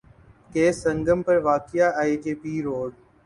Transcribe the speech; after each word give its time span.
کے 0.53 0.71
سنگم 0.73 1.19
پر 1.27 1.37
واقع 1.47 1.85
آئی 2.01 2.15
جے 2.23 2.33
پی 2.41 2.53
روڈ 2.65 2.91